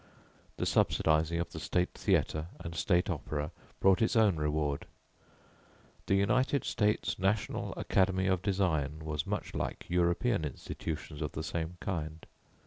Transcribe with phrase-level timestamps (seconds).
[0.57, 4.87] The subsidizing of the state theatre and state opera brought its own reward.
[6.07, 11.77] The United States National Academy of Design was much like European institutions of the same
[11.81, 12.25] kind.